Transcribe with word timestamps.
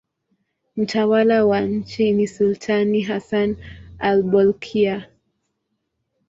Mtawala 0.77 1.45
wa 1.45 1.61
nchi 1.61 2.11
ni 2.11 2.27
sultani 2.27 3.01
Hassan 3.01 3.55
al-Bolkiah. 3.99 5.05